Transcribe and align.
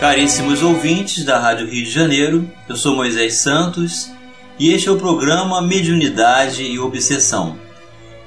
Caríssimos 0.00 0.62
ouvintes 0.62 1.26
da 1.26 1.38
Rádio 1.38 1.66
Rio 1.66 1.84
de 1.84 1.90
Janeiro, 1.90 2.50
eu 2.66 2.74
sou 2.74 2.96
Moisés 2.96 3.34
Santos 3.34 4.10
e 4.58 4.72
este 4.72 4.88
é 4.88 4.90
o 4.90 4.96
programa 4.96 5.60
Mediunidade 5.60 6.62
e 6.62 6.78
Obsessão. 6.78 7.60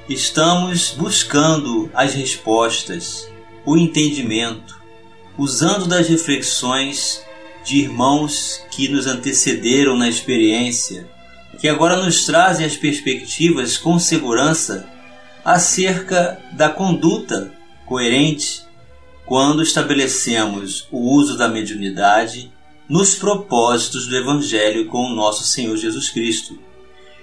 Estamos 0.07 0.91
buscando 0.91 1.89
as 1.91 2.13
respostas, 2.13 3.27
o 3.65 3.75
entendimento, 3.75 4.79
usando 5.35 5.87
das 5.87 6.07
reflexões 6.07 7.23
de 7.65 7.77
irmãos 7.77 8.63
que 8.69 8.87
nos 8.87 9.07
antecederam 9.07 9.97
na 9.97 10.07
experiência, 10.07 11.09
que 11.59 11.67
agora 11.67 11.95
nos 11.95 12.23
trazem 12.23 12.67
as 12.67 12.77
perspectivas 12.77 13.79
com 13.79 13.97
segurança 13.97 14.87
acerca 15.43 16.39
da 16.51 16.69
conduta 16.69 17.51
coerente 17.83 18.62
quando 19.25 19.63
estabelecemos 19.63 20.87
o 20.91 21.15
uso 21.15 21.37
da 21.37 21.47
mediunidade 21.47 22.51
nos 22.89 23.15
propósitos 23.15 24.07
do 24.07 24.17
Evangelho 24.17 24.87
com 24.87 25.05
o 25.05 25.15
nosso 25.15 25.43
Senhor 25.45 25.75
Jesus 25.77 26.09
Cristo, 26.09 26.59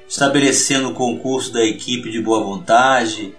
estabelecendo 0.09 0.89
o 0.89 0.95
concurso 0.95 1.53
da 1.53 1.65
equipe 1.65 2.11
de 2.11 2.21
boa 2.21 2.43
vontade, 2.43 3.35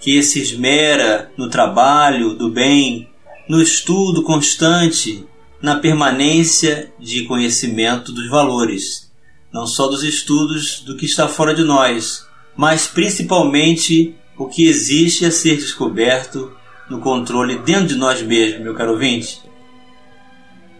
que 0.00 0.22
se 0.22 0.40
esmera 0.40 1.30
no 1.36 1.48
trabalho 1.48 2.34
do 2.34 2.50
bem, 2.50 3.08
no 3.48 3.62
estudo 3.62 4.22
constante, 4.22 5.24
na 5.62 5.76
permanência 5.76 6.92
de 6.98 7.24
conhecimento 7.24 8.12
dos 8.12 8.28
valores, 8.28 9.10
não 9.52 9.66
só 9.66 9.86
dos 9.86 10.02
estudos 10.02 10.80
do 10.80 10.96
que 10.96 11.06
está 11.06 11.28
fora 11.28 11.54
de 11.54 11.62
nós, 11.62 12.26
mas 12.56 12.86
principalmente 12.86 14.14
o 14.36 14.46
que 14.46 14.66
existe 14.66 15.24
a 15.24 15.30
ser 15.30 15.56
descoberto 15.56 16.52
no 16.90 17.00
controle 17.00 17.58
dentro 17.58 17.86
de 17.86 17.94
nós 17.94 18.20
mesmos, 18.20 18.60
meu 18.60 18.74
caro 18.74 18.92
ouvinte. 18.92 19.40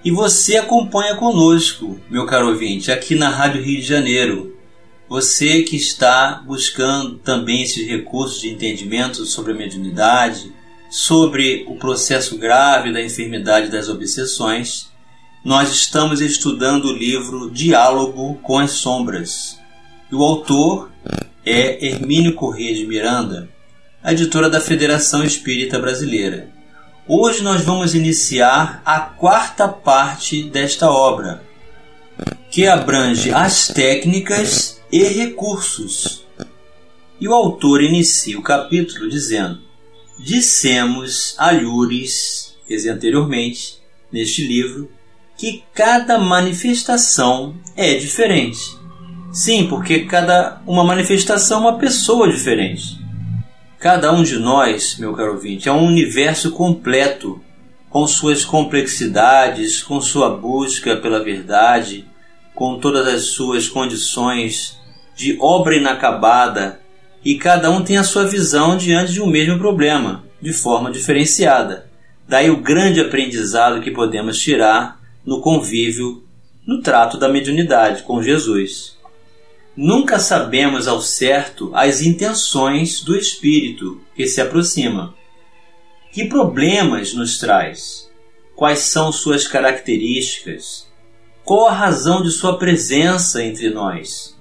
E 0.05 0.11
você 0.11 0.57
acompanha 0.57 1.15
conosco, 1.15 2.01
meu 2.11 2.27
caro 2.27 2.49
ouvinte, 2.49 2.91
aqui 2.91 3.15
na 3.15 3.29
Rádio 3.29 3.63
Rio 3.63 3.81
de 3.81 3.87
Janeiro. 3.87 4.57
Você 5.09 5.63
que 5.63 5.77
está 5.77 6.43
buscando 6.45 7.19
também 7.19 7.63
esses 7.63 7.87
recursos 7.87 8.41
de 8.41 8.49
entendimento 8.49 9.25
sobre 9.25 9.53
a 9.53 9.57
mediunidade, 9.57 10.53
sobre 10.91 11.65
o 11.69 11.77
processo 11.77 12.37
grave 12.37 12.93
da 12.93 13.03
enfermidade 13.03 13.71
das 13.71 13.89
obsessões, 13.89 14.91
nós 15.45 15.71
estamos 15.71 16.21
estudando 16.21 16.87
o 16.87 16.97
livro 16.97 17.51
Diálogo 17.51 18.35
com 18.43 18.59
as 18.59 18.73
Sombras. 18.73 19.59
E 20.11 20.15
o 20.15 20.23
autor 20.23 20.91
é 21.45 21.87
Hermínio 21.87 22.35
Corrêa 22.35 22.75
de 22.75 22.87
Miranda, 22.87 23.49
a 24.03 24.13
editora 24.13 24.49
da 24.49 24.61
Federação 24.61 25.23
Espírita 25.23 25.79
Brasileira. 25.79 26.49
Hoje 27.07 27.43
nós 27.43 27.63
vamos 27.63 27.95
iniciar 27.95 28.81
a 28.85 28.99
quarta 28.99 29.69
parte 29.69 30.43
desta 30.45 30.91
obra, 30.91 31.43
que 32.51 32.67
abrange 32.67 33.31
as 33.31 33.69
técnicas 33.69 34.81
e 34.91 35.03
recursos. 35.03 36.25
E 37.21 37.29
o 37.29 37.35
autor 37.35 37.83
inicia 37.83 38.39
o 38.39 38.43
capítulo 38.43 39.09
dizendo: 39.09 39.61
Dissemos 40.19 41.35
a 41.37 41.51
Lures, 41.51 42.57
quer 42.67 42.77
dizer, 42.77 42.91
anteriormente, 42.91 43.83
neste 44.11 44.47
livro, 44.47 44.91
que 45.37 45.63
cada 45.75 46.19
manifestação 46.19 47.55
é 47.77 47.95
diferente. 47.95 48.79
Sim, 49.31 49.67
porque 49.69 50.07
cada 50.07 50.63
uma 50.67 50.85
manifestação 50.85 51.59
é 51.59 51.61
uma 51.71 51.79
pessoa 51.79 52.31
diferente. 52.31 53.00
Cada 53.81 54.13
um 54.13 54.23
de 54.23 54.39
nós, 54.39 54.99
meu 54.99 55.15
caro 55.15 55.33
ouvinte, 55.33 55.67
é 55.67 55.73
um 55.73 55.87
universo 55.87 56.51
completo, 56.51 57.41
com 57.89 58.07
suas 58.07 58.45
complexidades, 58.45 59.83
com 59.83 60.03
sua 60.03 60.37
busca 60.37 60.99
pela 60.99 61.25
verdade, 61.25 62.07
com 62.55 62.79
todas 62.79 63.09
as 63.09 63.23
suas 63.29 63.71
condições 63.71 64.79
de 65.17 65.39
obra 65.41 65.77
inacabada, 65.77 66.79
e 67.25 67.37
cada 67.37 67.71
um 67.71 67.83
tem 67.83 67.97
a 67.97 68.05
sua 68.05 68.27
visão 68.27 68.77
diante 68.77 69.15
de 69.15 69.23
um 69.23 69.27
mesmo 69.27 69.59
problema, 69.59 70.25
de 70.43 70.53
forma 70.53 70.91
diferenciada. 70.91 71.89
Daí 72.29 72.51
o 72.51 72.61
grande 72.61 73.01
aprendizado 73.01 73.81
que 73.81 73.91
podemos 73.91 74.39
tirar 74.39 75.01
no 75.25 75.41
convívio, 75.41 76.23
no 76.67 76.83
trato 76.83 77.17
da 77.17 77.31
mediunidade 77.31 78.03
com 78.03 78.23
Jesus. 78.23 79.00
Nunca 79.77 80.19
sabemos 80.19 80.89
ao 80.89 81.01
certo 81.01 81.71
as 81.75 82.03
intenções 82.03 83.03
do 83.03 83.17
espírito 83.17 84.01
que 84.17 84.27
se 84.27 84.41
aproxima. 84.41 85.15
Que 86.13 86.25
problemas 86.25 87.15
nos 87.15 87.39
traz? 87.39 88.11
Quais 88.57 88.81
são 88.81 89.13
suas 89.13 89.47
características? 89.47 90.89
Qual 91.45 91.69
a 91.69 91.73
razão 91.73 92.21
de 92.23 92.31
sua 92.31 92.59
presença 92.59 93.45
entre 93.45 93.71
nós? 93.71 94.37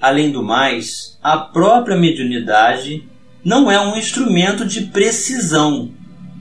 Além 0.00 0.30
do 0.30 0.42
mais, 0.42 1.18
a 1.22 1.36
própria 1.36 1.96
mediunidade 1.96 3.08
não 3.44 3.70
é 3.70 3.78
um 3.80 3.96
instrumento 3.96 4.64
de 4.64 4.82
precisão, 4.82 5.92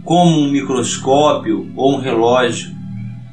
como 0.04 0.40
um 0.40 0.52
microscópio 0.52 1.72
ou 1.76 1.96
um 1.96 2.00
relógio, 2.00 2.70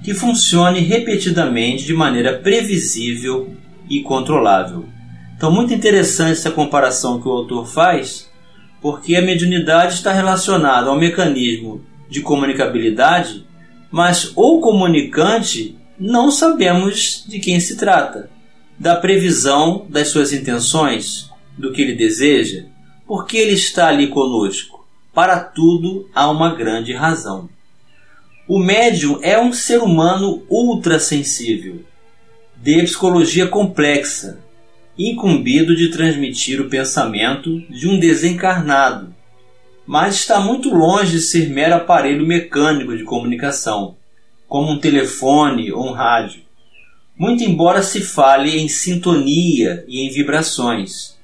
que 0.02 0.14
funcione 0.14 0.80
repetidamente 0.80 1.84
de 1.84 1.92
maneira 1.92 2.38
previsível 2.38 3.54
e 3.88 4.02
controlável. 4.02 4.84
Então, 5.36 5.50
muito 5.50 5.74
interessante 5.74 6.32
essa 6.32 6.50
comparação 6.50 7.20
que 7.20 7.28
o 7.28 7.32
autor 7.32 7.66
faz, 7.66 8.30
porque 8.80 9.14
a 9.16 9.22
mediunidade 9.22 9.94
está 9.94 10.12
relacionada 10.12 10.88
ao 10.88 10.98
mecanismo 10.98 11.84
de 12.08 12.20
comunicabilidade, 12.20 13.46
mas 13.90 14.32
o 14.34 14.60
comunicante 14.60 15.76
não 15.98 16.30
sabemos 16.30 17.24
de 17.28 17.38
quem 17.38 17.60
se 17.60 17.76
trata, 17.76 18.30
da 18.78 18.96
previsão 18.96 19.86
das 19.88 20.08
suas 20.08 20.32
intenções, 20.32 21.30
do 21.56 21.72
que 21.72 21.82
ele 21.82 21.94
deseja, 21.94 22.64
porque 23.06 23.36
ele 23.36 23.52
está 23.52 23.88
ali 23.88 24.08
conosco. 24.08 24.86
Para 25.14 25.40
tudo 25.40 26.10
há 26.14 26.30
uma 26.30 26.54
grande 26.54 26.92
razão. 26.92 27.48
O 28.46 28.58
médium 28.58 29.18
é 29.22 29.40
um 29.40 29.52
ser 29.52 29.82
humano 29.82 30.42
ultrassensível 30.48 31.84
de 32.56 32.82
psicologia 32.82 33.46
complexa, 33.46 34.40
incumbido 34.98 35.76
de 35.76 35.90
transmitir 35.90 36.60
o 36.60 36.68
pensamento 36.68 37.60
de 37.68 37.86
um 37.86 37.98
desencarnado, 37.98 39.14
mas 39.86 40.16
está 40.16 40.40
muito 40.40 40.70
longe 40.70 41.12
de 41.12 41.20
ser 41.20 41.50
mero 41.50 41.74
aparelho 41.74 42.26
mecânico 42.26 42.96
de 42.96 43.04
comunicação, 43.04 43.96
como 44.48 44.72
um 44.72 44.78
telefone 44.78 45.70
ou 45.70 45.88
um 45.88 45.92
rádio. 45.92 46.42
Muito 47.16 47.44
embora 47.44 47.82
se 47.82 48.00
fale 48.00 48.58
em 48.58 48.68
sintonia 48.68 49.84
e 49.86 50.00
em 50.00 50.10
vibrações, 50.10 51.16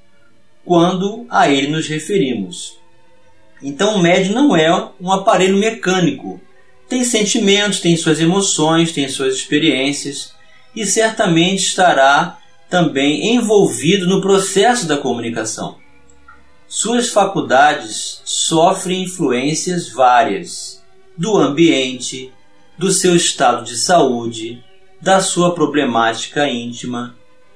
quando 0.64 1.26
a 1.28 1.50
ele 1.50 1.68
nos 1.68 1.88
referimos. 1.88 2.78
Então 3.62 3.96
o 3.96 4.02
médium 4.02 4.34
não 4.34 4.56
é 4.56 4.90
um 5.00 5.10
aparelho 5.10 5.56
mecânico. 5.56 6.40
Tem 6.88 7.04
sentimentos, 7.04 7.80
tem 7.80 7.96
suas 7.96 8.20
emoções, 8.20 8.92
tem 8.92 9.08
suas 9.08 9.34
experiências 9.34 10.32
e 10.74 10.86
certamente 10.86 11.66
estará 11.66 12.38
também 12.68 13.34
envolvido 13.34 14.06
no 14.06 14.20
processo 14.20 14.86
da 14.86 14.96
comunicação. 14.96 15.76
Suas 16.66 17.10
faculdades 17.10 18.22
sofrem 18.24 19.02
influências 19.02 19.90
várias 19.90 20.82
do 21.16 21.36
ambiente, 21.36 22.32
do 22.78 22.90
seu 22.90 23.14
estado 23.14 23.64
de 23.64 23.76
saúde, 23.76 24.64
da 25.00 25.20
sua 25.20 25.54
problemática 25.54 26.48
íntima, 26.48 27.14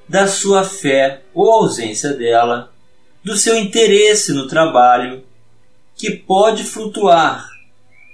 da 0.08 0.28
sua 0.28 0.64
fé 0.64 1.22
ou 1.32 1.50
ausência 1.50 2.12
dela, 2.12 2.70
do 3.24 3.36
seu 3.36 3.56
interesse 3.56 4.32
no 4.32 4.46
trabalho, 4.46 5.24
que 5.96 6.10
pode 6.10 6.62
flutuar, 6.62 7.48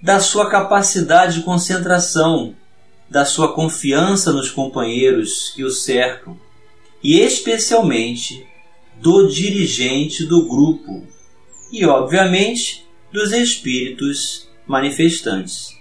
da 0.03 0.21
sua 0.21 0.49
capacidade 0.49 1.39
de 1.39 1.43
concentração, 1.43 2.55
da 3.13 3.27
sua 3.27 3.53
confiança 3.53 4.33
nos 4.33 4.51
companheiros 4.51 5.53
que 5.55 5.63
o 5.63 5.71
cercam 5.71 6.35
e 7.05 7.21
especialmente 7.21 8.47
do 8.97 9.29
dirigente 9.29 10.25
do 10.25 10.49
grupo 10.49 11.07
e, 11.71 11.85
obviamente, 11.85 12.87
dos 13.13 13.33
espíritos 13.33 14.49
manifestantes. 14.67 15.77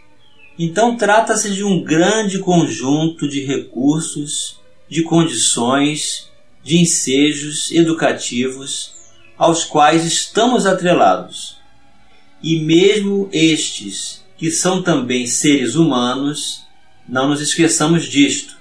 Então, 0.60 0.98
trata-se 0.98 1.51
de 1.51 1.63
um 1.63 1.81
grande 1.81 2.39
conjunto 2.39 3.30
de 3.30 3.45
recursos 3.45 4.60
de 4.89 5.01
condições, 5.04 6.30
de 6.62 6.80
ensejos 6.80 7.72
educativos 7.72 8.94
aos 9.38 9.63
quais 9.63 10.04
estamos 10.04 10.66
atrelados. 10.66 11.56
E 12.44 12.60
mesmo 12.60 13.30
estes, 13.31 14.22
que 14.38 14.51
são 14.51 14.83
também 14.83 15.25
seres 15.25 15.75
humanos, 15.75 16.66
não 17.07 17.27
nos 17.27 17.42
esqueçamos 17.42 18.06
disto, 18.06 18.57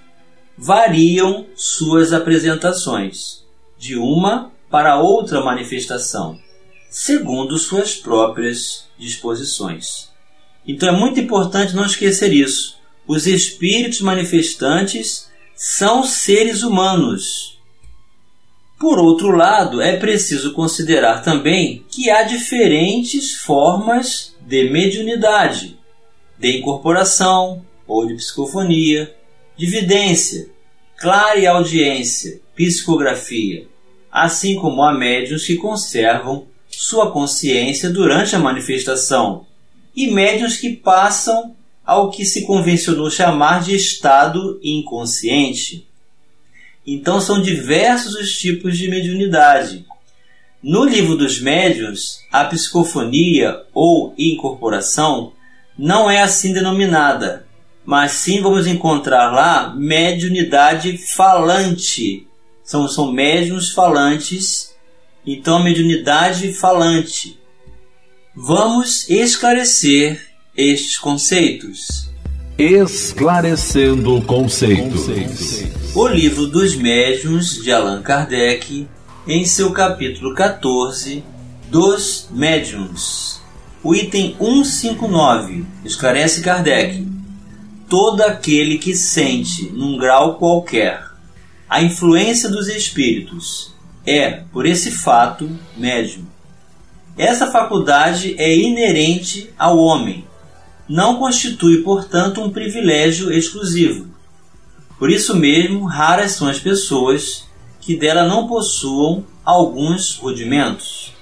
variam 0.56 1.46
suas 1.56 2.12
apresentações 2.12 3.44
de 3.78 3.96
uma 3.96 4.52
para 4.70 5.00
outra 5.00 5.42
manifestação, 5.42 6.38
segundo 6.90 7.58
suas 7.58 7.94
próprias 7.94 8.84
disposições. 8.98 10.10
Então 10.66 10.88
é 10.88 10.92
muito 10.92 11.18
importante 11.18 11.74
não 11.74 11.86
esquecer 11.86 12.32
isso. 12.32 12.78
Os 13.06 13.26
espíritos 13.26 14.00
manifestantes 14.00 15.30
são 15.56 16.04
seres 16.04 16.62
humanos. 16.62 17.58
Por 18.78 18.98
outro 18.98 19.30
lado, 19.30 19.80
é 19.80 19.96
preciso 19.96 20.52
considerar 20.52 21.22
também 21.22 21.84
que 21.90 22.08
há 22.10 22.22
diferentes 22.22 23.34
formas 23.34 24.34
de 24.40 24.70
mediunidade, 24.70 25.78
de 26.38 26.58
incorporação 26.58 27.64
ou 27.90 28.06
de 28.06 28.14
psicofonia, 28.14 29.12
de 29.56 29.66
vidência, 29.66 30.48
clara 30.96 31.50
audiência, 31.50 32.40
psicografia, 32.54 33.66
assim 34.12 34.54
como 34.54 34.82
há 34.82 34.92
médiuns 34.92 35.44
que 35.44 35.56
conservam 35.56 36.46
sua 36.68 37.10
consciência 37.10 37.90
durante 37.90 38.36
a 38.36 38.38
manifestação 38.38 39.44
e 39.94 40.08
médiuns 40.08 40.56
que 40.56 40.76
passam 40.76 41.56
ao 41.84 42.10
que 42.10 42.24
se 42.24 42.46
convencionou 42.46 43.10
chamar 43.10 43.60
de 43.60 43.74
estado 43.74 44.60
inconsciente. 44.62 45.88
Então 46.86 47.20
são 47.20 47.42
diversos 47.42 48.14
os 48.14 48.38
tipos 48.38 48.78
de 48.78 48.88
mediunidade. 48.88 49.84
No 50.62 50.84
livro 50.84 51.16
dos 51.16 51.40
médiuns, 51.40 52.20
a 52.30 52.44
psicofonia 52.44 53.62
ou 53.74 54.14
incorporação 54.16 55.32
não 55.76 56.08
é 56.08 56.22
assim 56.22 56.52
denominada, 56.52 57.49
mas 57.84 58.12
sim 58.12 58.40
vamos 58.40 58.66
encontrar 58.66 59.30
lá 59.30 59.74
mediunidade 59.76 60.98
falante. 60.98 62.26
São, 62.62 62.86
são 62.86 63.12
médiuns 63.12 63.72
falantes, 63.72 64.74
então 65.26 65.58
a 65.58 65.62
mediunidade 65.64 66.52
falante. 66.52 67.38
Vamos 68.34 69.08
esclarecer 69.10 70.20
estes 70.56 70.98
conceitos. 70.98 72.10
Esclarecendo 72.56 74.22
conceitos. 74.22 75.08
O 75.94 76.06
livro 76.06 76.46
dos 76.46 76.76
médiuns 76.76 77.56
de 77.62 77.72
Allan 77.72 78.02
Kardec, 78.02 78.86
em 79.26 79.44
seu 79.44 79.72
capítulo 79.72 80.34
14, 80.34 81.24
dos 81.68 82.28
médiuns. 82.30 83.40
O 83.82 83.94
item 83.94 84.36
159 84.38 85.64
esclarece 85.84 86.42
Kardec: 86.42 87.09
todo 87.90 88.22
aquele 88.22 88.78
que 88.78 88.94
sente, 88.94 89.64
num 89.72 89.98
grau 89.98 90.36
qualquer, 90.36 91.04
a 91.68 91.82
influência 91.82 92.48
dos 92.48 92.68
espíritos 92.68 93.74
é, 94.06 94.44
por 94.52 94.64
esse 94.64 94.92
fato, 94.92 95.50
médium. 95.76 96.24
Essa 97.18 97.50
faculdade 97.50 98.34
é 98.38 98.56
inerente 98.56 99.50
ao 99.58 99.76
homem, 99.76 100.24
não 100.88 101.16
constitui, 101.16 101.82
portanto, 101.82 102.40
um 102.40 102.50
privilégio 102.50 103.32
exclusivo. 103.32 104.06
Por 104.98 105.10
isso 105.10 105.36
mesmo, 105.36 105.84
raras 105.84 106.32
são 106.32 106.48
as 106.48 106.60
pessoas 106.60 107.44
que 107.80 107.96
dela 107.96 108.24
não 108.24 108.46
possuam 108.46 109.24
alguns 109.44 110.16
rudimentos. 110.16 111.12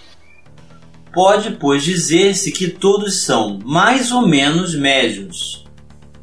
Pode, 1.15 1.53
pois, 1.53 1.83
dizer-se 1.83 2.53
que 2.53 2.69
todos 2.69 3.23
são 3.23 3.59
mais 3.65 4.13
ou 4.13 4.27
menos 4.27 4.75
médios. 4.75 5.68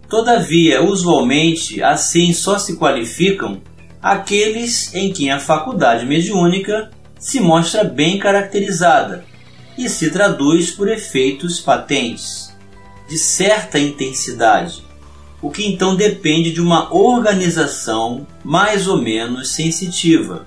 Todavia, 0.10 0.84
usualmente, 0.84 1.82
assim 1.82 2.32
só 2.32 2.58
se 2.58 2.78
qualificam 2.78 3.62
aqueles 4.02 4.94
em 4.94 5.12
quem 5.12 5.32
a 5.32 5.40
faculdade 5.40 6.06
mediúnica 6.06 6.92
se 7.20 7.40
mostra 7.40 7.84
bem 7.84 8.20
caracterizada 8.20 9.26
e 9.78 9.90
se 9.90 10.12
traduz 10.12 10.70
por 10.70 10.88
efeitos 10.88 11.60
patentes, 11.60 12.56
de 13.10 13.18
certa 13.18 13.80
intensidade, 13.80 14.84
o 15.42 15.50
que 15.50 15.66
então 15.66 15.96
depende 15.96 16.52
de 16.52 16.62
uma 16.62 16.94
organização 16.94 18.28
mais 18.44 18.88
ou 18.88 19.02
menos 19.02 19.50
sensitiva. 19.50 20.46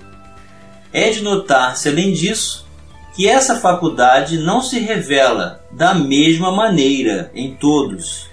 É 0.91 1.09
de 1.09 1.21
notar-se, 1.21 1.89
além 1.89 2.13
disso, 2.13 2.65
que 3.15 3.27
essa 3.27 3.59
faculdade 3.59 4.37
não 4.37 4.61
se 4.61 4.79
revela 4.79 5.61
da 5.71 5.93
mesma 5.93 6.51
maneira 6.51 7.29
em 7.35 7.55
todos. 7.55 8.28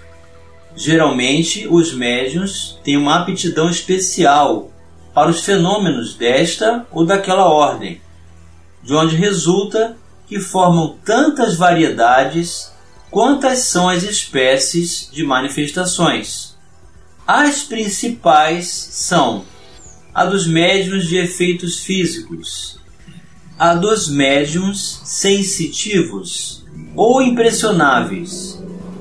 Geralmente, 0.77 1.67
os 1.67 1.91
médiuns 1.91 2.79
têm 2.83 2.97
uma 2.97 3.15
aptidão 3.15 3.67
especial 3.67 4.71
para 5.11 5.31
os 5.31 5.41
fenômenos 5.41 6.13
desta 6.13 6.85
ou 6.91 7.03
daquela 7.03 7.47
ordem, 7.47 7.99
de 8.83 8.93
onde 8.93 9.15
resulta 9.15 9.97
que 10.27 10.39
formam 10.39 10.95
tantas 11.03 11.55
variedades 11.55 12.71
quantas 13.09 13.59
são 13.59 13.89
as 13.89 14.03
espécies 14.03 15.09
de 15.11 15.23
manifestações. 15.23 16.55
As 17.25 17.63
principais 17.63 18.67
são 18.67 19.45
a 20.13 20.25
dos 20.25 20.45
médiums 20.45 21.07
de 21.07 21.17
efeitos 21.17 21.79
físicos, 21.79 22.79
a 23.57 23.73
dos 23.73 24.07
médiums 24.07 25.01
sensitivos 25.03 26.63
ou 26.95 27.19
impressionáveis, 27.19 28.56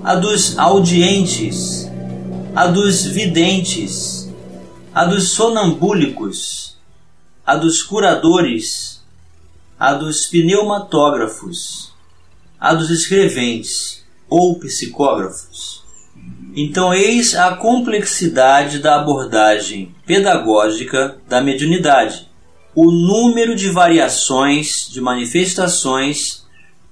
a 0.07 0.15
dos 0.15 0.57
audientes, 0.57 1.91
a 2.55 2.69
dos 2.69 3.05
videntes, 3.07 4.33
a 4.95 5.05
dos 5.05 5.31
sonambúlicos, 5.31 6.77
a 7.45 7.57
dos 7.57 7.83
curadores, 7.83 9.03
a 9.77 9.95
dos 9.95 10.27
pneumatógrafos, 10.27 11.93
a 12.61 12.73
dos 12.73 12.89
escreventes 12.89 14.05
ou 14.31 14.61
psicógrafos. 14.61 15.83
Então, 16.55 16.95
eis 16.95 17.35
a 17.35 17.57
complexidade 17.57 18.79
da 18.79 19.01
abordagem 19.01 19.93
pedagógica 20.07 21.17
da 21.29 21.41
mediunidade, 21.41 22.29
o 22.77 22.93
número 22.93 23.57
de 23.57 23.71
variações 23.71 24.89
de 24.89 25.01
manifestações, 25.01 26.46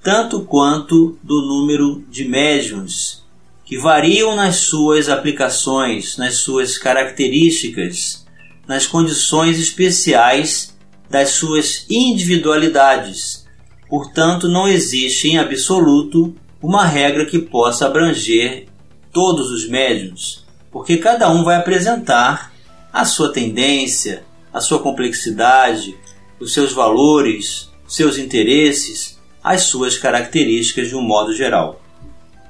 tanto 0.04 0.42
quanto 0.42 1.18
do 1.22 1.40
número 1.40 2.04
de 2.10 2.28
médiums, 2.28 3.24
que 3.64 3.78
variam 3.78 4.36
nas 4.36 4.56
suas 4.56 5.08
aplicações, 5.08 6.18
nas 6.18 6.36
suas 6.40 6.76
características, 6.76 8.26
nas 8.68 8.86
condições 8.86 9.58
especiais 9.58 10.76
das 11.08 11.30
suas 11.30 11.86
individualidades. 11.88 13.46
Portanto, 13.88 14.46
não 14.46 14.68
existe 14.68 15.28
em 15.28 15.38
absoluto 15.38 16.34
uma 16.60 16.84
regra 16.84 17.24
que 17.24 17.38
possa 17.38 17.86
abranger 17.86 18.66
todos 19.10 19.50
os 19.50 19.66
médiums, 19.66 20.44
porque 20.70 20.98
cada 20.98 21.30
um 21.30 21.42
vai 21.42 21.56
apresentar 21.56 22.52
a 22.92 23.06
sua 23.06 23.32
tendência, 23.32 24.22
a 24.52 24.60
sua 24.60 24.80
complexidade, 24.80 25.96
os 26.38 26.52
seus 26.52 26.72
valores, 26.72 27.70
seus 27.88 28.18
interesses, 28.18 29.13
as 29.44 29.64
suas 29.64 29.98
características 29.98 30.88
de 30.88 30.96
um 30.96 31.02
modo 31.02 31.34
geral. 31.36 31.82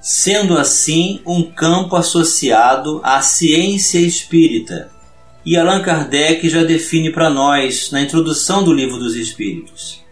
Sendo 0.00 0.56
assim 0.56 1.20
um 1.26 1.42
campo 1.42 1.96
associado 1.96 3.00
à 3.02 3.20
ciência 3.20 3.98
espírita, 3.98 4.92
e 5.44 5.56
Allan 5.56 5.82
Kardec 5.82 6.48
já 6.48 6.62
define 6.62 7.10
para 7.10 7.28
nós 7.28 7.90
na 7.90 8.00
introdução 8.00 8.64
do 8.64 8.72
Livro 8.72 8.98
dos 8.98 9.16
Espíritos. 9.16 10.02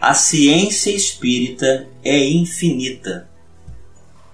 A 0.00 0.14
ciência 0.14 0.90
espírita 0.90 1.86
é 2.02 2.28
infinita. 2.28 3.28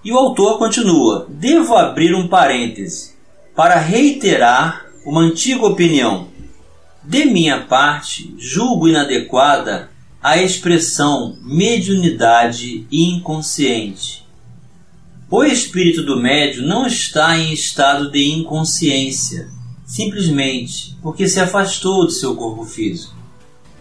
E 0.03 0.11
o 0.11 0.17
autor 0.17 0.57
continua: 0.57 1.27
Devo 1.29 1.75
abrir 1.75 2.15
um 2.15 2.27
parêntese 2.27 3.15
para 3.55 3.77
reiterar 3.77 4.85
uma 5.05 5.21
antiga 5.21 5.65
opinião. 5.65 6.29
De 7.03 7.25
minha 7.25 7.61
parte, 7.65 8.33
julgo 8.37 8.87
inadequada 8.87 9.89
a 10.27 10.43
expressão 10.43 11.37
mediunidade 11.41 12.85
inconsciente. 12.91 14.27
O 15.31 15.41
espírito 15.41 16.03
do 16.03 16.21
médio 16.21 16.63
não 16.63 16.85
está 16.85 17.39
em 17.39 17.53
estado 17.53 18.11
de 18.11 18.29
inconsciência 18.33 19.47
simplesmente 19.85 20.97
porque 21.01 21.29
se 21.29 21.39
afastou 21.39 22.03
do 22.03 22.11
seu 22.11 22.35
corpo 22.35 22.65
físico, 22.65 23.15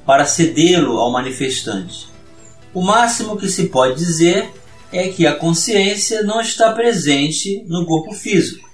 para 0.06 0.24
cedê-lo 0.24 0.98
ao 0.98 1.10
manifestante. 1.10 2.06
O 2.72 2.80
máximo 2.80 3.36
que 3.36 3.48
se 3.48 3.66
pode 3.66 3.96
dizer 3.96 4.48
é 4.92 5.08
que 5.08 5.26
a 5.26 5.34
consciência 5.34 6.22
não 6.22 6.40
está 6.40 6.70
presente 6.70 7.64
no 7.66 7.84
corpo 7.84 8.12
físico. 8.12 8.70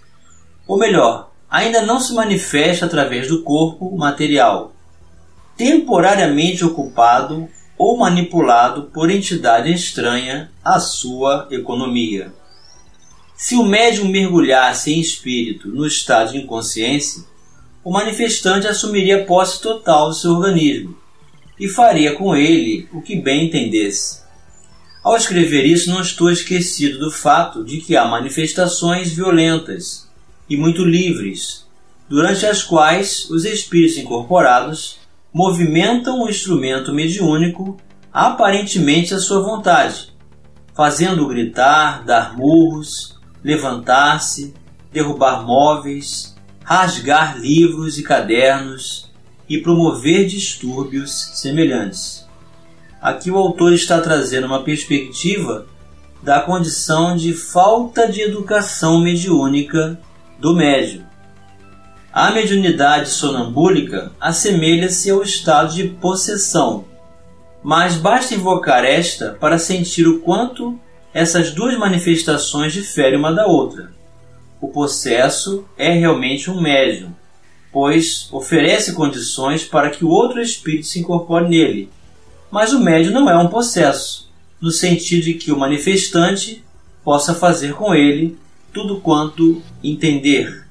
Ou 0.69 0.79
melhor, 0.79 1.33
ainda 1.49 1.81
não 1.81 1.99
se 1.99 2.13
manifesta 2.13 2.85
através 2.85 3.29
do 3.29 3.43
corpo 3.43 3.97
material, 3.97 4.75
temporariamente 5.57 6.67
ocupado 6.67 7.49
ou 7.77 7.97
manipulado 7.97 8.85
por 8.93 9.11
entidade 9.11 9.73
estranha 9.73 10.51
à 10.65 10.79
sua 10.79 11.49
economia. 11.51 12.33
Se 13.37 13.57
o 13.57 13.65
médium 13.65 14.09
mergulhasse 14.09 14.93
em 14.93 15.01
espírito 15.01 15.69
no 15.69 15.87
estado 15.87 16.33
de 16.33 16.39
inconsciência, 16.39 17.25
o 17.83 17.91
manifestante 17.91 18.69
assumiria 18.69 19.25
posse 19.25 19.61
total 19.61 20.09
do 20.09 20.15
seu 20.15 20.33
organismo 20.33 20.97
e 21.59 21.69
faria 21.69 22.15
com 22.15 22.37
ele 22.37 22.89
o 22.93 23.03
que 23.03 23.17
bem 23.17 23.47
entendesse. 23.47 24.23
Ao 25.03 25.17
escrever 25.17 25.65
isso, 25.65 25.91
não 25.91 26.01
estou 26.01 26.31
esquecido 26.31 27.01
do 27.01 27.11
fato 27.11 27.65
de 27.65 27.81
que 27.81 27.97
há 27.97 28.05
manifestações 28.05 29.13
violentas 29.13 30.09
e 30.49 30.57
muito 30.57 30.85
livres, 30.85 31.67
durante 32.09 32.47
as 32.47 32.63
quais 32.63 33.29
os 33.29 33.45
espíritos 33.45 33.99
incorporados 33.99 34.99
movimentam 35.33 36.23
o 36.23 36.29
instrumento 36.29 36.93
mediúnico 36.93 37.77
aparentemente 38.13 39.15
à 39.15 39.19
sua 39.19 39.41
vontade, 39.43 40.13
fazendo-o 40.75 41.29
gritar, 41.29 42.05
dar 42.05 42.37
murros, 42.37 43.19
levantar-se, 43.43 44.55
derrubar 44.93 45.45
móveis, 45.45 46.37
rasgar 46.63 47.39
livros 47.39 47.99
e 47.99 48.03
cadernos 48.03 49.11
e 49.49 49.59
promover 49.59 50.27
distúrbios 50.27 51.31
semelhantes. 51.35 52.27
Aqui 53.01 53.31
o 53.31 53.37
autor 53.37 53.73
está 53.73 54.01
trazendo 54.01 54.47
uma 54.47 54.63
perspectiva 54.63 55.67
da 56.23 56.41
condição 56.41 57.17
de 57.17 57.35
falta 57.35 58.07
de 58.07 58.21
educação 58.21 59.01
mediúnica 59.01 59.99
do 60.39 60.55
médium. 60.55 61.12
A 62.15 62.31
mediunidade 62.31 63.09
sonambúlica 63.09 64.13
assemelha-se 64.21 65.11
ao 65.11 65.23
estado 65.23 65.73
de 65.73 65.89
possessão, 65.89 66.85
mas 67.65 67.97
basta 67.97 68.35
invocar 68.35 68.85
esta 68.85 69.31
para 69.41 69.59
sentir 69.59 70.07
o 70.07 70.21
quanto 70.21 70.79
essas 71.15 71.53
duas 71.53 71.75
manifestações 71.79 72.75
diferem 72.75 73.19
uma 73.19 73.33
da 73.33 73.47
outra. 73.47 73.93
O 74.61 74.69
possesso 74.69 75.65
é 75.79 75.91
realmente 75.91 76.51
um 76.51 76.61
médium, 76.61 77.15
pois 77.73 78.29
oferece 78.31 78.93
condições 78.93 79.65
para 79.65 79.89
que 79.89 80.05
o 80.05 80.11
outro 80.11 80.39
espírito 80.39 80.89
se 80.89 81.01
incorpore 81.01 81.49
nele. 81.49 81.89
Mas 82.51 82.75
o 82.75 82.81
médium 82.81 83.15
não 83.15 83.31
é 83.31 83.39
um 83.39 83.49
possesso, 83.49 84.31
no 84.61 84.71
sentido 84.71 85.23
de 85.23 85.35
que 85.35 85.51
o 85.51 85.59
manifestante 85.59 86.63
possa 87.03 87.35
fazer 87.35 87.73
com 87.73 87.95
ele 87.95 88.37
tudo 88.71 89.01
quanto 89.01 89.63
entender, 89.83 90.62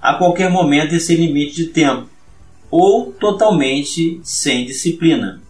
a 0.00 0.14
qualquer 0.14 0.50
momento 0.50 0.94
e 0.94 1.00
sem 1.00 1.16
limite 1.16 1.54
de 1.54 1.66
tempo, 1.66 2.08
ou 2.70 3.12
totalmente 3.12 4.20
sem 4.22 4.64
disciplina. 4.64 5.40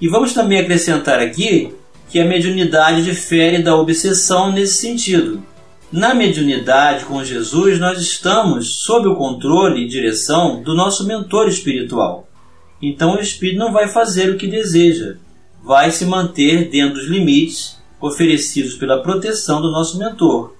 E 0.00 0.08
vamos 0.08 0.32
também 0.32 0.58
acrescentar 0.58 1.20
aqui 1.20 1.72
que 2.10 2.20
a 2.20 2.24
mediunidade 2.24 3.02
difere 3.02 3.62
da 3.62 3.76
obsessão 3.76 4.52
nesse 4.52 4.74
sentido. 4.74 5.42
Na 5.90 6.14
mediunidade 6.14 7.04
com 7.04 7.24
Jesus, 7.24 7.78
nós 7.78 8.00
estamos 8.00 8.82
sob 8.82 9.08
o 9.08 9.16
controle 9.16 9.82
e 9.82 9.88
direção 9.88 10.62
do 10.62 10.74
nosso 10.74 11.06
mentor 11.06 11.48
espiritual. 11.48 12.28
Então 12.82 13.14
o 13.14 13.20
espírito 13.20 13.58
não 13.58 13.72
vai 13.72 13.88
fazer 13.88 14.30
o 14.30 14.36
que 14.36 14.46
deseja, 14.46 15.16
vai 15.62 15.90
se 15.90 16.04
manter 16.04 16.68
dentro 16.68 16.94
dos 16.94 17.08
limites 17.08 17.78
oferecidos 18.00 18.74
pela 18.74 19.02
proteção 19.02 19.62
do 19.62 19.70
nosso 19.70 19.98
mentor 19.98 20.54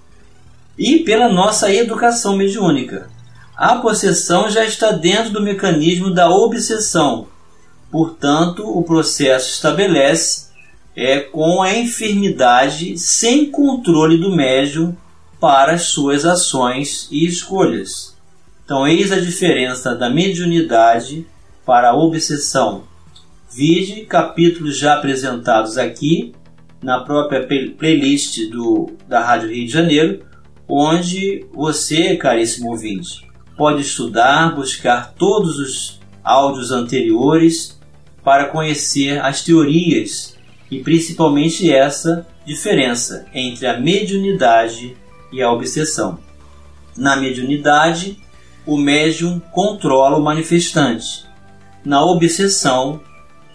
e 0.78 1.00
pela 1.00 1.28
nossa 1.28 1.73
educação 1.73 2.37
mediúnica. 2.37 3.11
A 3.56 3.76
possessão 3.76 4.50
já 4.50 4.64
está 4.64 4.90
dentro 4.90 5.30
do 5.30 5.40
mecanismo 5.40 6.12
da 6.12 6.28
obsessão, 6.28 7.28
portanto, 7.88 8.68
o 8.68 8.82
processo 8.82 9.49
estabelece 9.49 10.49
é, 10.96 11.20
com 11.20 11.62
a 11.62 11.73
enfermidade 11.73 12.99
sem 12.99 13.49
controle 13.49 14.18
do 14.18 14.34
médium 14.34 14.96
para 15.38 15.75
as 15.75 15.82
suas 15.82 16.25
ações 16.25 17.06
e 17.12 17.25
escolhas. 17.26 18.16
Então, 18.64 18.88
eis 18.88 19.12
a 19.12 19.20
diferença 19.20 19.94
da 19.94 20.11
mediunidade 20.11 21.25
para 21.64 21.90
a 21.90 21.96
obsessão. 21.96 22.82
Vide 23.52 24.04
capítulos 24.06 24.76
já 24.76 24.94
apresentados 24.94 25.78
aqui 25.78 26.34
na 26.82 27.04
própria 27.04 27.46
playlist 27.78 28.50
do, 28.50 28.90
da 29.06 29.25
Rádio 29.25 29.50
Rio 29.50 29.64
de 29.64 29.73
Janeiro, 29.73 30.25
onde 30.68 31.46
você, 31.52 32.16
caríssimo 32.16 32.70
ouvinte, 32.70 33.25
pode 33.56 33.82
estudar, 33.82 34.54
buscar 34.54 35.14
todos 35.14 35.58
os 35.58 36.00
áudios 36.23 36.70
anteriores 36.70 37.78
para 38.23 38.46
conhecer 38.46 39.20
as 39.23 39.42
teorias 39.42 40.37
e 40.70 40.80
principalmente 40.80 41.70
essa 41.70 42.26
diferença 42.46 43.26
entre 43.34 43.66
a 43.66 43.78
mediunidade 43.78 44.96
e 45.32 45.42
a 45.42 45.52
obsessão. 45.52 46.18
Na 46.96 47.16
mediunidade, 47.16 48.18
o 48.66 48.76
médium 48.76 49.40
controla 49.52 50.16
o 50.16 50.23
manifestante. 50.23 51.25
Na 51.84 52.04
obsessão, 52.04 53.00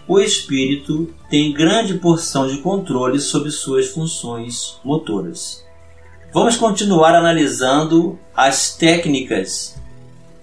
o 0.06 0.20
espírito 0.20 1.12
tem 1.28 1.52
grande 1.52 1.94
porção 1.94 2.46
de 2.46 2.58
controle 2.58 3.18
sobre 3.18 3.50
suas 3.50 3.88
funções 3.88 4.78
motoras. 4.84 5.64
Vamos 6.32 6.56
continuar 6.56 7.14
analisando 7.14 8.18
as 8.34 8.76
técnicas 8.76 9.79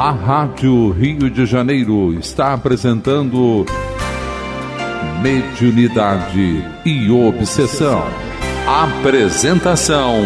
A 0.00 0.12
Rádio 0.12 0.90
Rio 0.90 1.28
de 1.28 1.44
Janeiro 1.44 2.14
está 2.20 2.52
apresentando 2.52 3.66
Mediunidade 5.20 6.64
e 6.84 7.10
Obsessão. 7.10 8.04
Apresentação 8.64 10.22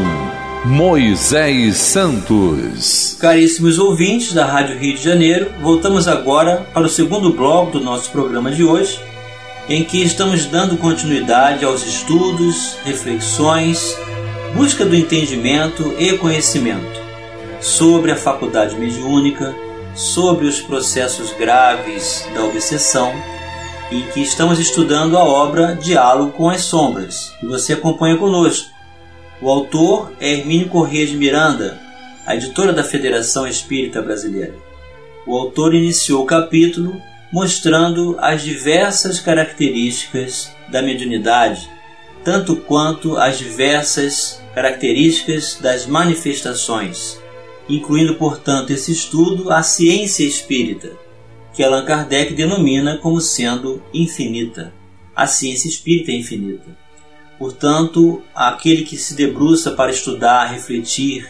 Moisés 0.67 1.79
Santos. 1.79 3.17
Caríssimos 3.19 3.79
ouvintes 3.79 4.35
da 4.35 4.45
Rádio 4.45 4.79
Rio 4.79 4.95
de 4.95 5.03
Janeiro, 5.03 5.51
voltamos 5.63 6.07
agora 6.07 6.67
para 6.75 6.85
o 6.85 6.91
segundo 6.91 7.33
bloco 7.33 7.79
do 7.79 7.81
nosso 7.83 8.11
programa 8.11 8.51
de 8.51 8.63
hoje, 8.63 9.01
em 9.71 9.83
que 9.83 10.03
estamos 10.03 10.45
dando 10.45 10.77
continuidade 10.77 11.65
aos 11.65 11.83
estudos, 11.87 12.77
reflexões, 12.85 13.97
busca 14.55 14.85
do 14.85 14.95
entendimento 14.95 15.95
e 15.99 16.13
conhecimento 16.19 17.02
sobre 17.63 18.11
a 18.11 18.17
faculdade 18.17 18.75
mediúnica, 18.75 19.55
sobre 19.95 20.47
os 20.47 20.61
processos 20.61 21.33
graves 21.33 22.29
da 22.35 22.45
obsessão, 22.45 23.15
em 23.91 24.03
que 24.11 24.21
estamos 24.21 24.59
estudando 24.59 25.17
a 25.17 25.23
obra 25.23 25.77
Diálogo 25.77 26.33
com 26.33 26.51
as 26.51 26.63
Sombras, 26.63 27.33
e 27.41 27.47
você 27.47 27.75
acompanha 27.75 28.17
conosco. 28.17 28.69
O 29.41 29.49
autor 29.49 30.13
é 30.21 30.33
Hermínio 30.33 30.69
Corrêa 30.69 31.07
de 31.07 31.17
Miranda, 31.17 31.81
a 32.27 32.35
editora 32.35 32.73
da 32.73 32.83
Federação 32.83 33.47
Espírita 33.47 34.03
Brasileira. 34.03 34.55
O 35.25 35.37
autor 35.37 35.73
iniciou 35.73 36.25
o 36.25 36.27
capítulo 36.27 37.01
mostrando 37.33 38.17
as 38.19 38.43
diversas 38.43 39.21
características 39.21 40.51
da 40.69 40.83
mediunidade, 40.83 41.71
tanto 42.25 42.57
quanto 42.57 43.17
as 43.17 43.39
diversas 43.39 44.43
características 44.53 45.59
das 45.61 45.87
manifestações 45.87 47.22
incluindo, 47.69 48.15
portanto, 48.15 48.71
esse 48.71 48.93
estudo 48.93 49.51
a 49.53 49.63
ciência 49.63 50.25
espírita, 50.25 50.93
que 51.53 51.63
Allan 51.63 51.85
Kardec 51.85 52.35
denomina 52.35 52.99
como 52.99 53.21
sendo 53.21 53.83
infinita. 53.93 54.73
A 55.15 55.27
ciência 55.27 55.69
espírita 55.69 56.11
é 56.11 56.17
infinita. 56.17 56.77
Portanto, 57.39 58.23
aquele 58.35 58.83
que 58.83 58.97
se 58.97 59.15
debruça 59.15 59.73
para 59.73 59.91
estudar, 59.91 60.47
refletir 60.47 61.29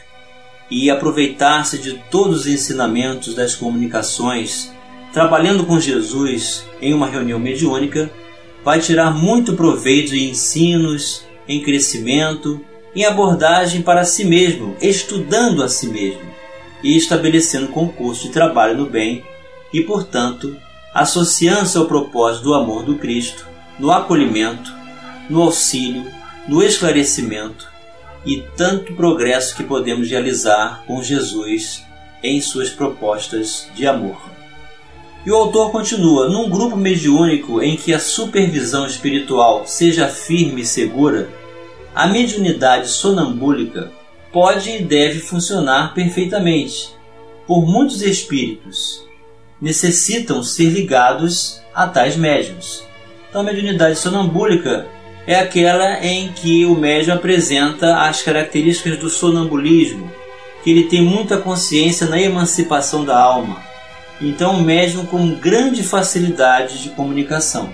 e 0.71 0.91
aproveitar-se 0.91 1.79
de 1.79 1.95
todos 2.11 2.41
os 2.41 2.47
ensinamentos 2.47 3.35
das 3.35 3.55
comunicações, 3.55 4.73
trabalhando 5.12 5.65
com 5.65 5.81
Jesus 5.81 6.65
em 6.81 6.95
uma 6.95 7.09
reunião 7.09 7.39
mediúnica, 7.39 8.11
vai 8.65 8.81
tirar 8.81 9.11
muito 9.11 9.55
proveito 9.55 10.15
em 10.15 10.31
ensinos, 10.31 11.25
em 11.49 11.62
crescimento 11.62 12.61
em 12.95 13.05
abordagem 13.05 13.83
para 13.83 14.05
si 14.05 14.25
mesmo, 14.25 14.77
estudando 14.81 15.63
a 15.63 15.69
si 15.69 15.89
mesmo. 15.89 16.33
e 16.83 16.97
estabelecendo 16.97 17.69
concurso 17.69 18.25
de 18.25 18.31
trabalho 18.31 18.77
no 18.77 18.91
bem 18.91 19.25
e, 19.73 19.83
portanto, 19.83 20.57
associando-se 20.93 21.79
ao 21.79 21.87
propósito 21.87 22.43
do 22.43 22.55
amor 22.55 22.83
do 22.83 22.97
Cristo, 22.97 23.47
no 23.79 23.93
acolhimento, 23.93 24.75
no 25.31 25.43
auxílio, 25.43 26.05
no 26.49 26.61
esclarecimento 26.61 27.71
e 28.27 28.43
tanto 28.57 28.95
progresso 28.95 29.57
que 29.57 29.63
podemos 29.63 30.11
realizar 30.11 30.83
com 30.87 31.03
Jesus 31.03 31.85
em 32.23 32.41
suas 32.41 32.71
propostas 32.71 33.69
de 33.75 33.87
amor. 33.87 34.21
E 35.25 35.31
o 35.31 35.37
autor 35.37 35.71
continua: 35.71 36.29
num 36.29 36.51
grupo 36.51 36.77
mediúnico 36.77 37.63
em 37.63 37.77
que 37.77 37.95
a 37.95 38.01
supervisão 38.01 38.87
espiritual 38.87 39.67
seja 39.67 40.09
firme 40.09 40.63
e 40.63 40.67
segura, 40.67 41.31
a 41.95 42.07
mediunidade 42.07 42.89
sonambúlica 42.89 43.93
pode 44.33 44.71
e 44.71 44.83
deve 44.83 45.21
funcionar 45.21 45.93
perfeitamente, 45.93 46.95
por 47.47 47.67
muitos 47.67 48.01
espíritos 48.01 49.07
necessitam 49.61 50.43
ser 50.43 50.71
ligados 50.71 51.61
a 51.75 51.87
tais 51.87 52.17
médiums. 52.17 52.83
Então, 53.29 53.43
a 53.43 53.45
mediunidade 53.45 53.99
sonambúlica 53.99 54.87
é 55.27 55.37
aquela 55.37 56.05
em 56.05 56.33
que 56.33 56.65
o 56.65 56.75
médium 56.75 57.15
apresenta 57.15 57.99
as 57.99 58.23
características 58.23 58.99
do 58.99 59.09
sonambulismo, 59.09 60.11
que 60.65 60.71
ele 60.71 60.85
tem 60.85 61.03
muita 61.03 61.37
consciência 61.37 62.07
na 62.07 62.21
emancipação 62.21 63.05
da 63.05 63.17
alma. 63.17 63.63
Então, 64.21 64.57
o 64.57 64.63
médium 64.63 65.07
com 65.07 65.35
grande 65.35 65.83
facilidade 65.83 66.83
de 66.83 66.91
comunicação. 66.91 67.73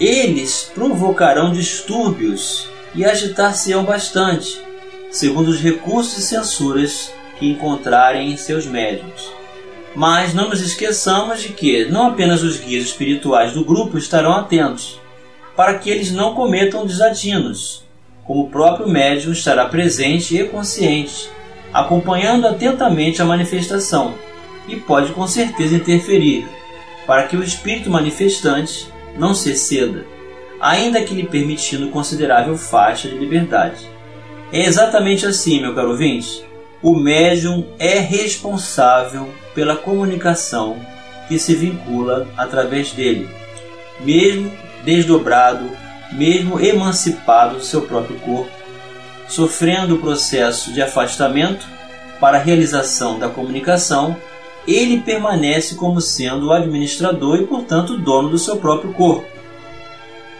Eles 0.00 0.70
provocarão 0.74 1.52
distúrbios 1.52 2.68
e 2.94 3.04
agitar-se-ão 3.04 3.84
bastante, 3.84 4.60
segundo 5.10 5.48
os 5.48 5.60
recursos 5.60 6.18
e 6.18 6.22
censuras 6.22 7.12
que 7.38 7.48
encontrarem 7.48 8.32
em 8.32 8.36
seus 8.36 8.66
médiums. 8.66 9.32
Mas 9.94 10.34
não 10.34 10.48
nos 10.48 10.60
esqueçamos 10.60 11.40
de 11.40 11.48
que 11.50 11.84
não 11.86 12.08
apenas 12.08 12.42
os 12.42 12.58
guias 12.58 12.84
espirituais 12.84 13.52
do 13.52 13.64
grupo 13.64 13.96
estarão 13.96 14.32
atentos, 14.32 15.00
para 15.56 15.78
que 15.78 15.88
eles 15.88 16.10
não 16.10 16.34
cometam 16.34 16.86
desatinos, 16.86 17.84
como 18.24 18.42
o 18.42 18.50
próprio 18.50 18.88
médium 18.88 19.32
estará 19.32 19.66
presente 19.66 20.36
e 20.36 20.44
consciente, 20.48 21.28
acompanhando 21.72 22.46
atentamente 22.46 23.22
a 23.22 23.24
manifestação, 23.24 24.14
e 24.66 24.76
pode 24.76 25.12
com 25.12 25.26
certeza 25.26 25.76
interferir, 25.76 26.46
para 27.06 27.26
que 27.28 27.36
o 27.36 27.42
espírito 27.42 27.90
manifestante 27.90 28.88
não 29.16 29.34
se 29.34 29.50
exceda, 29.50 30.04
ainda 30.64 31.02
que 31.02 31.12
lhe 31.12 31.26
permitindo 31.26 31.90
considerável 31.90 32.56
faixa 32.56 33.06
de 33.06 33.18
liberdade. 33.18 33.86
É 34.50 34.64
exatamente 34.64 35.26
assim, 35.26 35.60
meu 35.60 35.74
caro 35.74 35.90
ouvinte. 35.90 36.42
O 36.82 36.96
médium 36.96 37.66
é 37.78 37.98
responsável 37.98 39.28
pela 39.54 39.76
comunicação 39.76 40.78
que 41.28 41.38
se 41.38 41.54
vincula 41.54 42.26
através 42.34 42.92
dele, 42.92 43.28
mesmo 44.00 44.50
desdobrado, 44.82 45.70
mesmo 46.12 46.58
emancipado 46.58 47.56
do 47.56 47.64
seu 47.64 47.82
próprio 47.82 48.18
corpo, 48.20 48.50
sofrendo 49.28 49.96
o 49.96 49.98
processo 49.98 50.72
de 50.72 50.80
afastamento 50.80 51.66
para 52.18 52.38
a 52.38 52.40
realização 52.40 53.18
da 53.18 53.28
comunicação, 53.28 54.16
ele 54.66 55.00
permanece 55.00 55.74
como 55.74 56.00
sendo 56.00 56.46
o 56.46 56.52
administrador 56.52 57.38
e, 57.38 57.46
portanto, 57.46 57.98
dono 57.98 58.30
do 58.30 58.38
seu 58.38 58.56
próprio 58.56 58.94
corpo. 58.94 59.33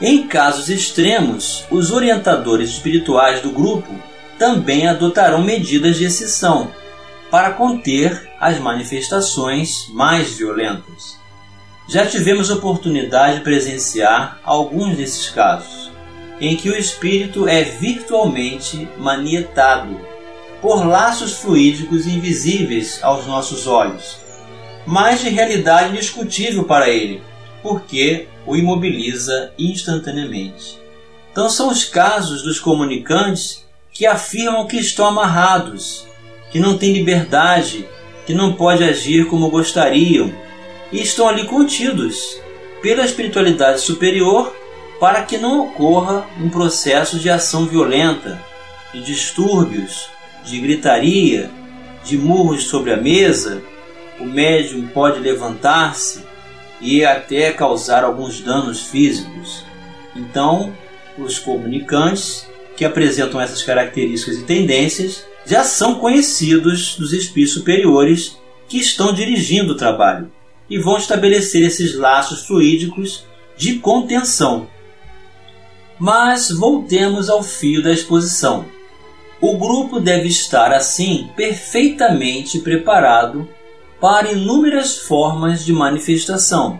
Em 0.06 0.26
casos 0.26 0.68
extremos, 0.68 1.64
os 1.70 1.90
orientadores 1.90 2.68
espirituais 2.68 3.40
do 3.40 3.50
grupo 3.50 3.90
também 4.38 4.86
adotarão 4.86 5.40
medidas 5.40 5.96
de 5.96 6.04
exceção 6.04 6.70
para 7.30 7.52
conter 7.52 8.30
as 8.38 8.58
manifestações 8.58 9.88
mais 9.88 10.34
violentas. 10.34 11.18
Já 11.88 12.04
tivemos 12.04 12.50
oportunidade 12.50 13.38
de 13.38 13.44
presenciar 13.44 14.38
alguns 14.44 14.94
desses 14.94 15.30
casos, 15.30 15.90
em 16.38 16.54
que 16.54 16.68
o 16.68 16.76
espírito 16.76 17.48
é 17.48 17.62
virtualmente 17.64 18.86
manietado 18.98 19.98
por 20.60 20.86
laços 20.86 21.32
fluídicos 21.32 22.06
invisíveis 22.06 22.98
aos 23.02 23.26
nossos 23.26 23.66
olhos, 23.66 24.18
mas 24.86 25.20
de 25.20 25.30
realidade 25.30 25.92
indiscutível 25.94 26.64
para 26.64 26.90
ele, 26.90 27.22
porque 27.64 28.28
o 28.46 28.54
imobiliza 28.54 29.50
instantaneamente. 29.58 30.78
Então 31.32 31.48
são 31.48 31.70
os 31.70 31.82
casos 31.82 32.42
dos 32.42 32.60
comunicantes 32.60 33.64
que 33.90 34.04
afirmam 34.04 34.66
que 34.66 34.76
estão 34.76 35.06
amarrados, 35.06 36.06
que 36.52 36.60
não 36.60 36.76
têm 36.76 36.92
liberdade, 36.92 37.88
que 38.26 38.34
não 38.34 38.52
podem 38.52 38.86
agir 38.86 39.28
como 39.28 39.48
gostariam 39.48 40.30
e 40.92 41.00
estão 41.00 41.26
ali 41.26 41.46
contidos 41.46 42.38
pela 42.82 43.02
espiritualidade 43.02 43.80
superior 43.80 44.54
para 45.00 45.22
que 45.22 45.38
não 45.38 45.62
ocorra 45.62 46.28
um 46.38 46.50
processo 46.50 47.18
de 47.18 47.30
ação 47.30 47.66
violenta, 47.66 48.38
de 48.92 49.00
distúrbios, 49.00 50.10
de 50.44 50.60
gritaria, 50.60 51.50
de 52.04 52.18
murros 52.18 52.64
sobre 52.64 52.92
a 52.92 52.96
mesa. 52.98 53.62
O 54.20 54.24
médium 54.24 54.86
pode 54.88 55.18
levantar-se 55.18 56.23
e 56.80 57.04
até 57.04 57.52
causar 57.52 58.04
alguns 58.04 58.40
danos 58.40 58.82
físicos. 58.82 59.64
Então, 60.14 60.72
os 61.18 61.38
comunicantes 61.38 62.46
que 62.76 62.84
apresentam 62.84 63.40
essas 63.40 63.62
características 63.62 64.38
e 64.38 64.44
tendências 64.44 65.24
já 65.46 65.62
são 65.62 65.96
conhecidos 65.96 66.96
dos 66.96 67.12
espíritos 67.12 67.54
superiores 67.54 68.38
que 68.68 68.78
estão 68.78 69.12
dirigindo 69.12 69.72
o 69.72 69.76
trabalho 69.76 70.30
e 70.68 70.78
vão 70.78 70.96
estabelecer 70.96 71.64
esses 71.64 71.94
laços 71.94 72.46
fluídicos 72.46 73.24
de 73.56 73.78
contenção. 73.78 74.68
Mas 75.98 76.50
voltemos 76.50 77.28
ao 77.28 77.42
fio 77.42 77.82
da 77.82 77.92
exposição. 77.92 78.64
O 79.40 79.58
grupo 79.58 80.00
deve 80.00 80.28
estar 80.28 80.72
assim 80.72 81.28
perfeitamente 81.36 82.58
preparado 82.60 83.48
para 84.04 84.32
inúmeras 84.32 84.98
formas 84.98 85.64
de 85.64 85.72
manifestação. 85.72 86.78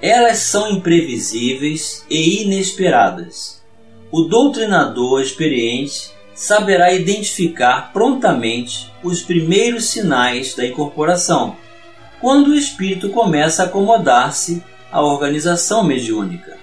Elas 0.00 0.38
são 0.38 0.70
imprevisíveis 0.70 2.02
e 2.08 2.44
inesperadas. 2.44 3.62
O 4.10 4.22
doutrinador 4.22 5.20
experiente 5.20 6.10
saberá 6.34 6.94
identificar 6.94 7.92
prontamente 7.92 8.90
os 9.02 9.20
primeiros 9.20 9.90
sinais 9.90 10.54
da 10.54 10.64
incorporação, 10.64 11.56
quando 12.22 12.52
o 12.52 12.56
espírito 12.56 13.10
começa 13.10 13.62
a 13.62 13.66
acomodar-se 13.66 14.64
à 14.90 15.02
organização 15.02 15.84
mediúnica. 15.84 16.56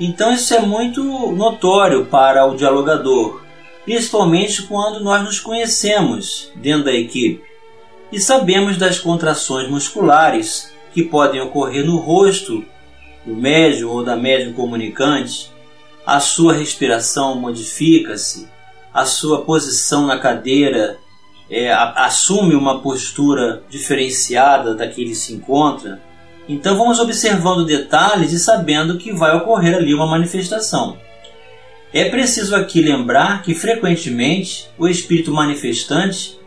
Então 0.00 0.32
isso 0.34 0.52
é 0.52 0.58
muito 0.58 1.04
notório 1.30 2.06
para 2.06 2.44
o 2.44 2.56
dialogador, 2.56 3.40
principalmente 3.84 4.64
quando 4.64 4.98
nós 4.98 5.22
nos 5.22 5.38
conhecemos 5.38 6.50
dentro 6.56 6.86
da 6.86 6.92
equipe 6.92 7.54
e 8.12 8.20
sabemos 8.20 8.76
das 8.76 8.98
contrações 8.98 9.68
musculares 9.68 10.72
que 10.92 11.02
podem 11.02 11.40
ocorrer 11.40 11.84
no 11.84 11.98
rosto 11.98 12.64
do 13.24 13.34
médium 13.34 13.90
ou 13.90 14.04
da 14.04 14.16
médium 14.16 14.52
comunicante, 14.52 15.50
a 16.06 16.20
sua 16.20 16.54
respiração 16.54 17.34
modifica-se, 17.34 18.48
a 18.94 19.04
sua 19.04 19.42
posição 19.42 20.06
na 20.06 20.18
cadeira 20.18 20.98
é, 21.50 21.72
assume 21.72 22.54
uma 22.54 22.80
postura 22.80 23.62
diferenciada 23.68 24.74
da 24.74 24.86
que 24.86 25.02
ele 25.02 25.14
se 25.14 25.34
encontra. 25.34 26.00
Então 26.48 26.76
vamos 26.78 27.00
observando 27.00 27.66
detalhes 27.66 28.32
e 28.32 28.38
sabendo 28.38 28.98
que 28.98 29.12
vai 29.12 29.36
ocorrer 29.36 29.76
ali 29.76 29.92
uma 29.92 30.06
manifestação. 30.06 30.96
É 31.92 32.08
preciso 32.08 32.54
aqui 32.54 32.80
lembrar 32.80 33.42
que 33.42 33.54
frequentemente 33.54 34.68
o 34.78 34.86
espírito 34.86 35.32
manifestante 35.32 36.38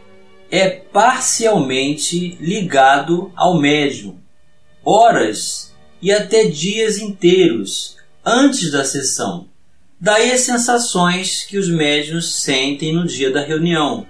é 0.52 0.70
parcialmente 0.70 2.38
ligado 2.40 3.32
ao 3.36 3.60
médium, 3.60 4.18
horas 4.84 5.76
e 6.02 6.12
até 6.12 6.46
dias 6.46 6.98
inteiros 6.98 7.98
antes 8.26 8.72
da 8.72 8.84
sessão. 8.84 9.48
Daí 10.00 10.32
as 10.32 10.42
sensações 10.42 11.44
que 11.44 11.58
os 11.58 11.70
médiuns 11.70 12.42
sentem 12.42 12.94
no 12.94 13.06
dia 13.06 13.32
da 13.32 13.44
reunião. 13.44 14.08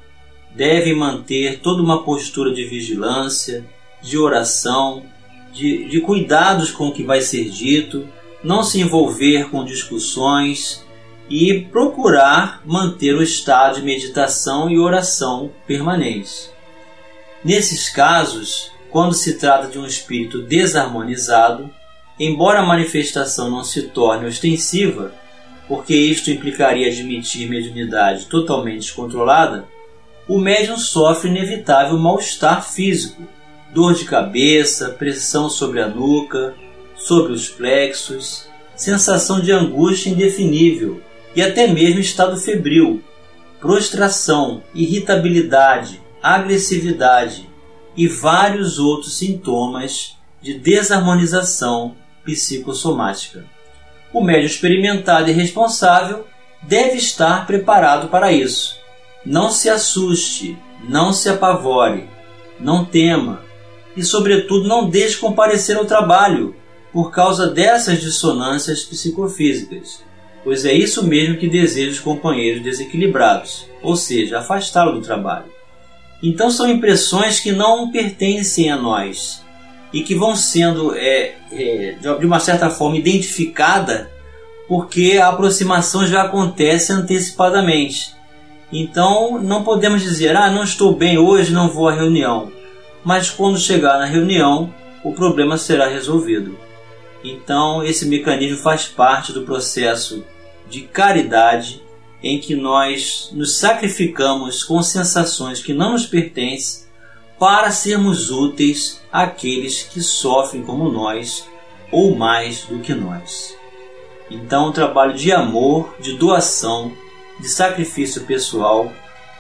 Devem 0.56 0.95
manter 0.95 1.60
toda 1.60 1.82
uma 1.82 2.04
postura 2.04 2.54
de 2.54 2.63
vigilância, 2.65 3.65
de 4.02 4.17
oração, 4.17 5.04
de, 5.52 5.89
de 5.89 5.99
cuidados 6.02 6.71
com 6.71 6.88
o 6.88 6.93
que 6.93 7.04
vai 7.04 7.21
ser 7.21 7.49
dito, 7.49 8.08
não 8.43 8.63
se 8.63 8.80
envolver 8.80 9.49
com 9.49 9.65
discussões 9.65 10.86
e 11.29 11.61
procurar 11.71 12.61
manter 12.65 13.13
o 13.13 13.21
estado 13.21 13.75
de 13.75 13.85
meditação 13.85 14.69
e 14.69 14.79
oração 14.79 15.51
permanentes. 15.67 16.51
Nesses 17.45 17.89
casos, 17.89 18.71
quando 18.89 19.13
se 19.13 19.37
trata 19.37 19.67
de 19.67 19.77
um 19.77 19.85
espírito 19.85 20.41
desarmonizado, 20.41 21.69
embora 22.19 22.59
a 22.59 22.65
manifestação 22.65 23.49
não 23.49 23.63
se 23.63 23.83
torne 23.83 24.25
ostensiva, 24.25 25.13
porque 25.67 25.95
isto 25.95 26.31
implicaria 26.31 26.87
admitir 26.87 27.47
mediunidade 27.47 28.25
totalmente 28.25 28.81
descontrolada, 28.81 29.65
o 30.27 30.39
médium 30.39 30.77
sofre 30.77 31.29
inevitável 31.29 31.97
mal-estar 31.97 32.67
físico, 32.67 33.21
dor 33.71 33.93
de 33.93 34.05
cabeça, 34.05 34.89
pressão 34.89 35.47
sobre 35.47 35.79
a 35.79 35.87
nuca, 35.87 36.55
sobre 36.95 37.31
os 37.31 37.47
plexos, 37.47 38.47
sensação 38.75 39.39
de 39.39 39.51
angústia 39.51 40.09
indefinível 40.09 41.01
e 41.35 41.41
até 41.41 41.67
mesmo 41.67 41.99
estado 41.99 42.37
febril, 42.37 43.03
prostração, 43.59 44.63
irritabilidade, 44.73 46.01
agressividade 46.21 47.49
e 47.95 48.07
vários 48.07 48.79
outros 48.79 49.17
sintomas 49.17 50.17
de 50.41 50.53
desarmonização 50.53 51.95
psicossomática. 52.23 53.45
O 54.13 54.21
médium 54.21 54.45
experimentado 54.45 55.29
e 55.29 55.33
responsável 55.33 56.25
deve 56.63 56.97
estar 56.97 57.45
preparado 57.45 58.07
para 58.07 58.31
isso. 58.31 58.77
Não 59.25 59.51
se 59.51 59.69
assuste, 59.69 60.57
não 60.87 61.13
se 61.13 61.29
apavore, 61.29 62.09
não 62.59 62.85
tema 62.85 63.43
e, 63.95 64.03
sobretudo, 64.03 64.67
não 64.67 64.89
deixe 64.89 65.17
comparecer 65.17 65.77
ao 65.77 65.85
trabalho 65.85 66.55
por 66.91 67.11
causa 67.11 67.47
dessas 67.47 67.99
dissonâncias 68.01 68.83
psicofísicas, 68.83 70.03
pois 70.43 70.65
é 70.65 70.73
isso 70.73 71.06
mesmo 71.06 71.38
que 71.38 71.47
deseja 71.47 71.91
os 71.91 71.99
companheiros 71.99 72.63
desequilibrados, 72.63 73.67
ou 73.82 73.95
seja, 73.95 74.39
afastá-lo 74.39 74.93
do 74.93 75.02
trabalho. 75.02 75.52
Então 76.21 76.52
são 76.52 76.69
impressões 76.69 77.39
que 77.39 77.52
não 77.52 77.91
pertencem 77.91 78.71
a 78.71 78.78
nós 78.78 79.43
e 79.93 80.02
que 80.02 80.15
vão 80.15 80.36
sendo, 80.36 80.93
é, 80.95 81.36
é, 81.52 81.95
de 81.99 82.25
uma 82.25 82.39
certa 82.39 82.69
forma, 82.69 82.97
identificada 82.97 84.10
porque 84.67 85.17
a 85.19 85.30
aproximação 85.30 86.06
já 86.06 86.21
acontece 86.21 86.93
antecipadamente. 86.93 88.13
Então 88.71 89.41
não 89.41 89.63
podemos 89.63 90.04
dizer, 90.04 90.36
ah, 90.36 90.52
não 90.52 90.63
estou 90.63 90.95
bem 90.95 91.17
hoje, 91.17 91.52
não 91.52 91.69
vou 91.69 91.89
à 91.89 91.93
reunião. 91.93 92.52
Mas 93.04 93.32
quando 93.32 93.58
chegar 93.58 93.97
na 93.97 94.06
reunião, 94.06 94.71
o 95.04 95.12
problema 95.12 95.58
será 95.58 95.88
resolvido. 95.88 96.56
Então 97.23 97.84
esse 97.84 98.05
mecanismo 98.05 98.58
faz 98.58 98.86
parte 98.88 99.34
do 99.34 99.43
processo 99.43 100.23
de 100.69 100.82
caridade 100.82 101.82
em 102.21 102.39
que 102.39 102.55
nós 102.55 103.29
nos 103.34 103.58
sacrificamos 103.58 104.63
com 104.63 104.82
sensações 104.84 105.62
que 105.62 105.73
não 105.73 105.93
nos 105.93 106.05
pertencem 106.05 106.88
para 107.39 107.71
sermos 107.71 108.29
úteis 108.29 109.01
àqueles 109.12 109.84
que 109.84 110.01
sofrem 110.01 110.62
como 110.62 110.91
nós 110.91 111.47
ou 111.91 112.15
mais 112.15 112.65
do 112.65 112.79
que 112.79 112.93
nós. 112.93 113.58
Então, 114.29 114.67
um 114.67 114.71
trabalho 114.71 115.13
de 115.13 115.32
amor, 115.32 115.95
de 115.99 116.13
doação, 116.13 116.91
de 117.39 117.47
sacrifício 117.47 118.25
pessoal, 118.25 118.91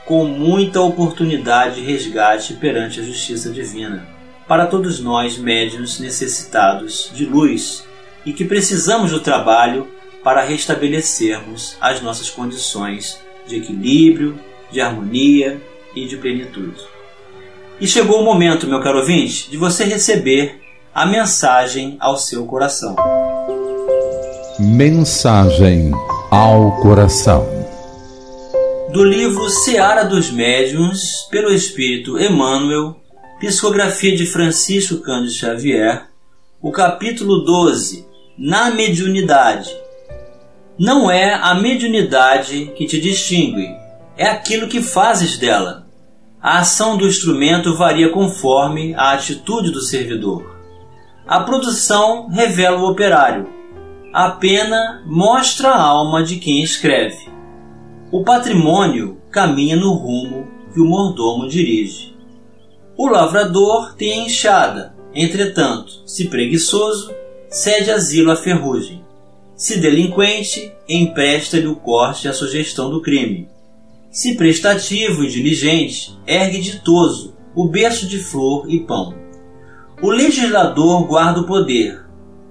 com 0.05 0.25
muita 0.25 0.81
oportunidade 0.81 1.75
de 1.75 1.81
resgate 1.81 2.53
perante 2.55 2.99
a 2.99 3.03
justiça 3.03 3.51
divina, 3.51 4.07
para 4.49 4.65
todos 4.65 4.99
nós, 4.99 5.37
médiuns 5.37 5.99
necessitados 5.99 7.11
de 7.13 7.23
luz 7.23 7.83
e 8.25 8.33
que 8.33 8.43
precisamos 8.43 9.11
do 9.11 9.19
trabalho 9.19 9.87
para 10.23 10.41
restabelecermos 10.41 11.77
as 11.79 12.01
nossas 12.01 12.31
condições 12.31 13.19
de 13.45 13.57
equilíbrio, 13.57 14.39
de 14.71 14.81
harmonia 14.81 15.61
e 15.95 16.07
de 16.07 16.17
plenitude. 16.17 16.81
E 17.79 17.85
chegou 17.85 18.21
o 18.21 18.25
momento, 18.25 18.65
meu 18.65 18.81
caro 18.81 18.97
ouvinte, 18.97 19.51
de 19.51 19.55
você 19.55 19.83
receber 19.83 20.59
a 20.95 21.05
mensagem 21.05 21.95
ao 21.99 22.17
seu 22.17 22.43
coração. 22.47 22.95
Mensagem 24.57 25.91
ao 26.31 26.81
coração. 26.81 27.47
Do 28.91 29.03
livro 29.03 29.47
Seara 29.47 30.03
dos 30.03 30.31
Médiuns, 30.31 31.27
pelo 31.29 31.53
Espírito 31.53 32.17
Emmanuel, 32.17 32.98
psicografia 33.39 34.15
de 34.15 34.25
Francisco 34.25 34.97
Cândido 34.97 35.33
Xavier, 35.33 36.07
o 36.61 36.71
capítulo 36.71 37.43
12, 37.43 38.05
Na 38.37 38.71
Mediunidade. 38.71 39.69
Não 40.77 41.09
é 41.09 41.33
a 41.33 41.55
mediunidade 41.55 42.71
que 42.75 42.85
te 42.85 42.99
distingue, 42.99 43.75
é 44.17 44.27
aquilo 44.27 44.67
que 44.67 44.81
fazes 44.81 45.37
dela. 45.37 45.87
A 46.41 46.59
ação 46.59 46.97
do 46.97 47.07
instrumento 47.07 47.75
varia 47.75 48.09
conforme 48.09 48.93
a 48.95 49.13
atitude 49.13 49.71
do 49.71 49.81
servidor. 49.81 50.55
A 51.27 51.41
produção 51.41 52.29
revela 52.29 52.79
o 52.79 52.89
operário 52.89 53.59
a 54.11 54.31
pena 54.31 55.03
mostra 55.05 55.69
a 55.69 55.79
alma 55.79 56.23
de 56.23 56.37
quem 56.37 56.63
escreve. 56.63 57.29
O 58.11 58.23
patrimônio 58.23 59.21
caminha 59.29 59.75
no 59.75 59.93
rumo 59.93 60.47
que 60.73 60.81
o 60.81 60.85
mordomo 60.85 61.47
dirige. 61.47 62.17
O 63.01 63.07
lavrador 63.07 63.93
tem 63.95 64.11
a 64.11 64.25
enxada, 64.25 64.93
entretanto, 65.15 66.01
se 66.05 66.27
preguiçoso, 66.27 67.13
cede 67.49 67.89
asilo 67.89 68.29
à 68.29 68.35
ferrugem. 68.35 69.01
Se 69.55 69.79
delinquente, 69.79 70.73
empresta-lhe 70.85 71.67
o 71.67 71.77
corte 71.77 72.27
à 72.27 72.33
sugestão 72.33 72.89
do 72.89 73.01
crime. 73.01 73.47
Se 74.11 74.35
prestativo 74.35 75.23
e 75.23 75.29
diligente, 75.29 76.19
ergue 76.27 76.59
ditoso 76.59 77.33
o 77.55 77.69
berço 77.69 78.05
de 78.05 78.19
flor 78.19 78.65
e 78.69 78.81
pão. 78.81 79.15
O 80.01 80.09
legislador 80.09 81.07
guarda 81.07 81.39
o 81.39 81.47
poder, 81.47 82.03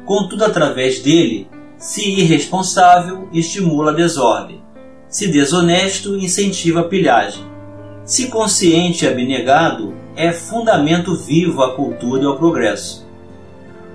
contudo, 0.07 0.47
através 0.47 1.01
dele, 1.01 1.47
se 1.77 2.09
irresponsável, 2.09 3.29
estimula 3.35 3.91
a 3.91 3.95
desordem, 3.95 4.63
se 5.11 5.29
desonesto, 5.29 6.17
incentiva 6.17 6.81
a 6.81 6.85
pilhagem, 6.85 7.45
se 8.03 8.29
consciente 8.29 9.05
e 9.05 9.09
abnegado, 9.09 10.08
é 10.19 10.33
fundamento 10.33 11.15
vivo 11.15 11.63
à 11.63 11.77
cultura 11.77 12.25
e 12.25 12.27
ao 12.27 12.37
progresso. 12.37 13.07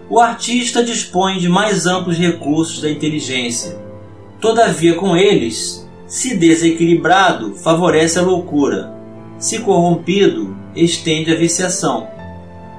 O 0.09 0.21
artista 0.21 0.81
dispõe 0.81 1.38
de 1.38 1.49
mais 1.49 1.86
amplos 1.86 2.17
recursos 2.17 2.81
da 2.81 2.89
inteligência, 2.89 3.77
todavia, 4.39 4.95
com 4.95 5.17
eles, 5.17 5.86
se 6.07 6.38
desequilibrado, 6.38 7.55
favorece 7.55 8.19
a 8.19 8.21
loucura, 8.21 8.89
se 9.38 9.59
corrompido, 9.59 10.55
estende 10.73 11.29
a 11.29 11.36
viciação, 11.36 12.07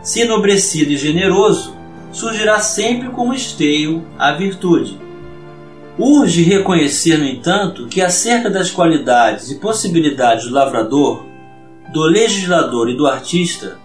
se 0.02 0.22
enobrecido 0.22 0.92
e 0.92 0.96
generoso, 0.96 1.76
surgirá 2.12 2.60
sempre 2.60 3.10
como 3.10 3.34
esteio 3.34 4.06
a 4.18 4.32
virtude. 4.32 4.98
Urge 5.98 6.42
reconhecer, 6.42 7.18
no 7.18 7.26
entanto, 7.26 7.88
que 7.88 8.00
acerca 8.00 8.48
das 8.48 8.70
qualidades 8.70 9.50
e 9.50 9.56
possibilidades 9.56 10.46
do 10.46 10.54
lavrador, 10.54 11.33
do 11.94 12.02
legislador 12.02 12.90
e 12.90 12.96
do 12.96 13.06
artista, 13.06 13.78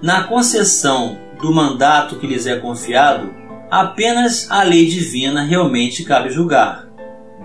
na 0.00 0.22
concessão 0.24 1.18
do 1.40 1.52
mandato 1.52 2.16
que 2.16 2.26
lhes 2.26 2.46
é 2.46 2.56
confiado, 2.56 3.34
apenas 3.68 4.48
a 4.50 4.62
lei 4.62 4.86
divina 4.86 5.42
realmente 5.42 6.04
cabe 6.04 6.30
julgar. 6.30 6.86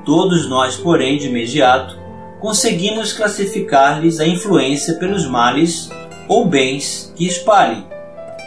Todos 0.06 0.48
nós, 0.48 0.78
porém, 0.78 1.18
de 1.18 1.28
imediato, 1.28 1.98
conseguimos 2.40 3.14
classificar-lhes 3.14 4.20
a 4.20 4.28
influência 4.28 4.94
pelos 4.96 5.26
males 5.26 5.90
ou 6.28 6.46
bens 6.46 7.12
que 7.16 7.26
espalhem. 7.26 7.88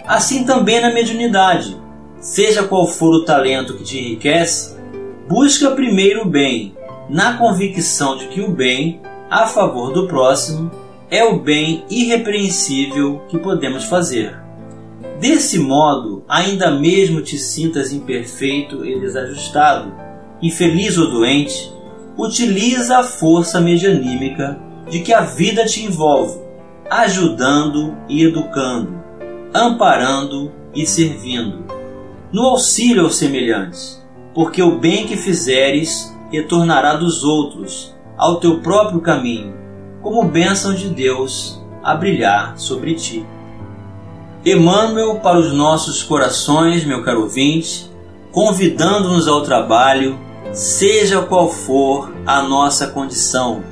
Assim 0.07 0.45
também 0.45 0.81
na 0.81 0.93
mediunidade, 0.93 1.83
Seja 2.23 2.63
qual 2.63 2.87
for 2.87 3.13
o 3.13 3.25
talento 3.25 3.75
que 3.75 3.83
te 3.83 3.99
enriquece, 3.99 4.77
busca 5.29 5.73
primeiro 5.73 6.23
o 6.23 6.25
bem, 6.25 6.73
na 7.11 7.37
convicção 7.37 8.17
de 8.17 8.29
que 8.29 8.41
o 8.41 8.53
bem, 8.53 9.01
a 9.29 9.49
favor 9.49 9.93
do 9.93 10.07
próximo, 10.07 10.71
é 11.13 11.23
o 11.23 11.39
bem 11.39 11.85
irrepreensível 11.91 13.21
que 13.29 13.39
podemos 13.39 13.85
fazer. 13.85 14.35
Desse 15.21 15.59
modo, 15.59 16.25
ainda 16.27 16.71
mesmo 16.71 17.21
te 17.21 17.37
sintas 17.37 17.93
imperfeito 17.93 18.85
e 18.85 18.99
desajustado, 18.99 19.93
infeliz 20.41 20.97
ou 20.97 21.11
doente, 21.11 21.71
utiliza 22.17 22.99
a 22.99 23.05
força 23.05 23.61
medianímica 23.61 24.59
de 24.91 25.01
que 25.01 25.13
a 25.13 25.21
vida 25.21 25.67
te 25.67 25.85
envolve, 25.85 26.41
ajudando 26.91 27.95
e 28.09 28.25
educando, 28.25 28.99
amparando 29.53 30.51
e 30.75 30.87
servindo 30.87 31.71
no 32.33 32.47
auxílio 32.47 33.03
aos 33.03 33.17
semelhantes, 33.17 34.03
porque 34.35 34.63
o 34.63 34.79
bem 34.79 35.07
que 35.07 35.17
fizeres 35.17 36.11
retornará 36.31 36.95
dos 36.95 37.23
outros 37.23 37.95
ao 38.17 38.41
teu 38.41 38.61
próprio 38.61 39.03
caminho, 39.03 39.55
como 40.03 40.25
bênção 40.25 40.75
de 40.75 40.89
Deus 40.89 41.61
a 41.83 41.95
brilhar 41.95 42.59
sobre 42.59 42.95
ti. 42.95 43.25
Emmanuel 44.45 45.21
para 45.21 45.39
os 45.39 45.53
nossos 45.53 46.03
corações, 46.03 46.85
meu 46.85 47.03
caro 47.03 47.23
ouvinte, 47.23 47.91
convidando-nos 48.33 49.29
ao 49.29 49.43
trabalho, 49.43 50.19
seja 50.53 51.23
qual 51.23 51.49
for 51.49 52.13
a 52.27 52.43
nossa 52.43 52.89
condição, 52.89 53.63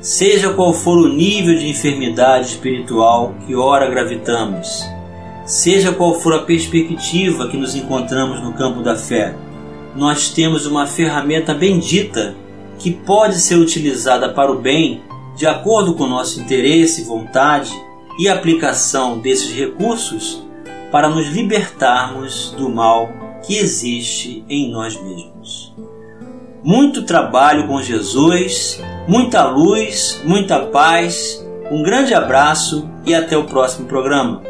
seja 0.00 0.52
qual 0.52 0.72
for 0.72 0.96
o 0.96 1.08
nível 1.08 1.56
de 1.56 1.68
enfermidade 1.68 2.46
espiritual 2.46 3.34
que 3.46 3.54
ora 3.54 3.90
gravitamos 3.90 4.84
Seja 5.44 5.92
qual 5.92 6.14
for 6.14 6.34
a 6.34 6.42
perspectiva 6.42 7.48
que 7.48 7.56
nos 7.56 7.74
encontramos 7.74 8.40
no 8.40 8.52
campo 8.52 8.80
da 8.80 8.94
fé, 8.94 9.34
nós 9.94 10.30
temos 10.30 10.66
uma 10.66 10.86
ferramenta 10.86 11.52
bendita 11.52 12.36
que 12.78 12.92
pode 12.92 13.40
ser 13.40 13.56
utilizada 13.56 14.28
para 14.28 14.52
o 14.52 14.60
bem 14.60 15.02
de 15.42 15.46
acordo 15.48 15.94
com 15.94 16.06
nosso 16.06 16.40
interesse, 16.40 17.02
vontade 17.02 17.72
e 18.16 18.28
aplicação 18.28 19.18
desses 19.18 19.52
recursos 19.52 20.40
para 20.92 21.08
nos 21.08 21.26
libertarmos 21.30 22.54
do 22.56 22.68
mal 22.68 23.10
que 23.44 23.56
existe 23.56 24.44
em 24.48 24.70
nós 24.70 24.94
mesmos. 25.02 25.74
Muito 26.62 27.02
trabalho 27.02 27.66
com 27.66 27.82
Jesus, 27.82 28.80
muita 29.08 29.42
luz, 29.48 30.22
muita 30.24 30.60
paz, 30.66 31.44
um 31.72 31.82
grande 31.82 32.14
abraço 32.14 32.88
e 33.04 33.12
até 33.12 33.36
o 33.36 33.42
próximo 33.42 33.88
programa. 33.88 34.44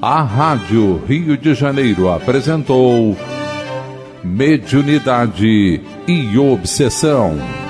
A 0.00 0.22
Rádio 0.22 1.04
Rio 1.06 1.36
de 1.36 1.52
Janeiro 1.52 2.08
apresentou 2.08 3.14
Mediunidade 4.24 5.82
e 6.08 6.38
Obsessão. 6.38 7.65